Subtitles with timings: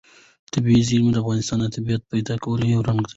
[0.53, 3.09] طبیعي زیرمې د افغانستان د طبیعي پدیدو یو رنګ دی.